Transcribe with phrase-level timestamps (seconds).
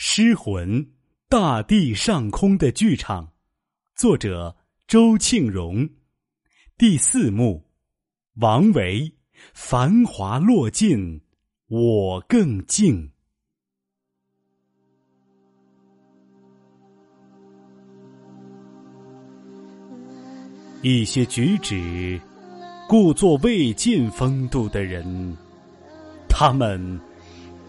[0.00, 0.92] 诗魂，
[1.28, 3.32] 大地上空的剧场，
[3.96, 5.90] 作者周庆荣。
[6.76, 7.68] 第四幕，
[8.36, 9.12] 王维。
[9.52, 11.20] 繁华落尽，
[11.66, 13.10] 我更静。
[20.80, 22.20] 一些举止，
[22.88, 25.36] 故作未尽风度的人，
[26.28, 27.00] 他们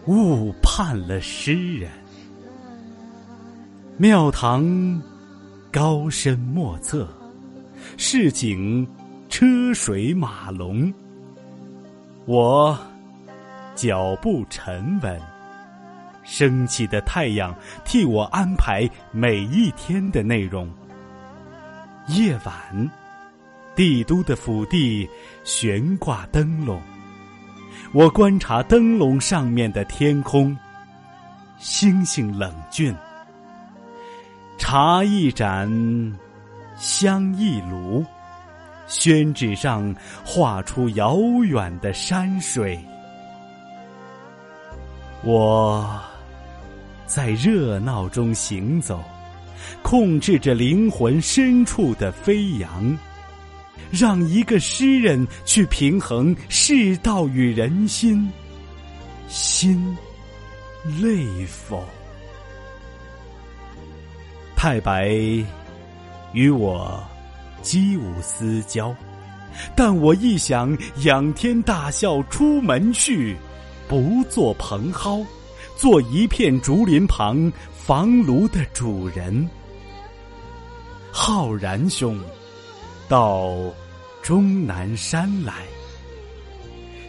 [0.06, 1.90] 误判了诗人。
[4.00, 4.98] 庙堂
[5.70, 7.06] 高深莫测，
[7.98, 8.88] 市井
[9.28, 10.90] 车水马龙。
[12.24, 12.78] 我
[13.74, 15.20] 脚步沉稳，
[16.22, 17.54] 升起的太阳
[17.84, 20.66] 替我安排每一天的内容。
[22.06, 22.90] 夜晚，
[23.76, 25.06] 帝都的府邸
[25.44, 26.80] 悬挂灯笼，
[27.92, 30.56] 我观察灯笼上面的天空，
[31.58, 32.96] 星星冷峻。
[34.70, 35.68] 茶一盏，
[36.76, 38.06] 香一炉，
[38.86, 39.92] 宣纸上
[40.24, 42.78] 画出遥远的山水。
[45.24, 46.00] 我
[47.04, 49.02] 在热闹中行走，
[49.82, 52.96] 控制着灵魂深处的飞扬，
[53.90, 58.30] 让一个诗人去平衡世道与人心，
[59.26, 59.98] 心
[61.02, 61.84] 累否？
[64.62, 65.08] 太白
[66.34, 67.02] 与我
[67.62, 68.94] 姬无私交，
[69.74, 73.34] 但我一想仰天大笑出门去，
[73.88, 75.26] 不做蓬蒿，
[75.76, 79.48] 做一片竹林旁房庐的主人。
[81.10, 82.20] 浩然兄，
[83.08, 83.56] 到
[84.20, 85.54] 终南山来，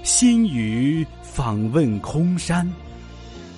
[0.04, 2.66] 新雨访问空山。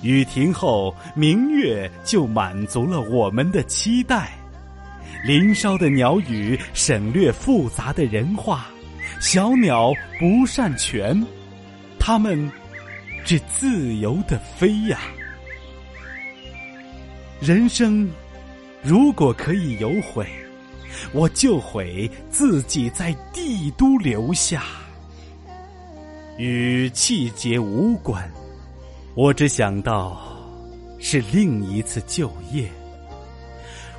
[0.04, 4.32] 雨停后，明月就满足了我们的期待。
[5.24, 8.66] 林梢的鸟语省略复杂的人话，
[9.18, 9.90] 小鸟
[10.20, 11.18] 不善泉，
[11.98, 12.52] 它们
[13.24, 15.00] 只自由的飞呀。
[17.40, 18.06] 人生
[18.82, 20.26] 如果可以有悔，
[21.12, 24.64] 我就悔自己在帝都留下，
[26.36, 28.30] 与气节无关。
[29.16, 30.20] 我只想到，
[30.98, 32.68] 是另一次就业。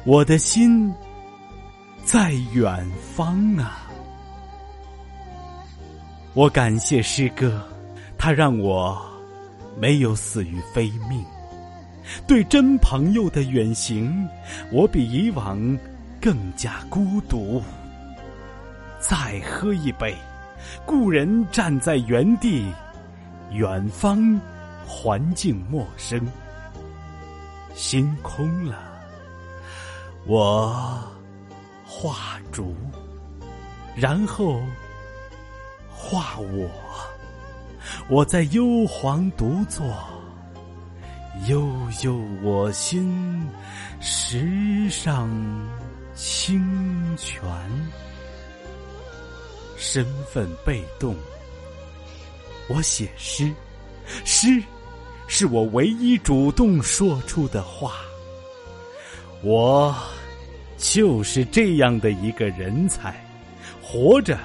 [0.03, 0.93] 我的心
[2.03, 3.89] 在远方啊！
[6.33, 7.65] 我感谢诗歌，
[8.17, 9.01] 它让我
[9.79, 11.23] 没有死于非命。
[12.27, 14.27] 对真朋友的远行，
[14.69, 15.57] 我比以往
[16.19, 17.63] 更加孤独。
[18.99, 20.13] 再喝一杯，
[20.85, 22.69] 故人站在原地，
[23.53, 24.37] 远方。
[24.87, 26.19] 环境陌生，
[27.73, 28.77] 心空了。
[30.25, 31.03] 我
[31.85, 32.75] 画竹，
[33.95, 34.61] 然后
[35.89, 36.69] 画我。
[38.09, 39.85] 我在幽篁独坐，
[41.47, 41.67] 悠
[42.03, 43.47] 悠我心，
[43.99, 45.29] 石上
[46.15, 47.43] 清泉。
[49.77, 51.15] 身份被动，
[52.67, 53.53] 我写诗，
[54.23, 54.63] 诗。
[55.27, 57.93] 是我唯一主动说出的话。
[59.41, 59.95] 我
[60.77, 63.15] 就是这样的一个人才，
[63.81, 64.37] 活着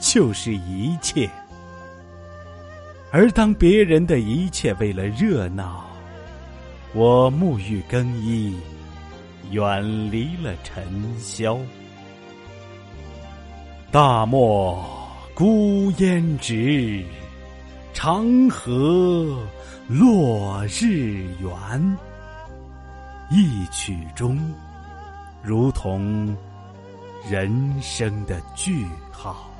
[0.00, 1.28] 就是一切。
[3.12, 5.84] 而当别人的一切为了热闹，
[6.94, 8.54] 我沐浴更衣，
[9.50, 10.82] 远离了尘
[11.18, 11.58] 嚣。
[13.90, 14.80] 大漠
[15.34, 17.04] 孤烟直，
[17.92, 19.36] 长河。
[19.88, 21.98] 落日圆，
[23.28, 24.38] 一曲中，
[25.42, 26.36] 如同
[27.28, 29.50] 人生的句号。